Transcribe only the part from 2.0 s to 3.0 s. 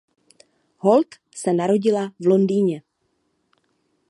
v Londýně.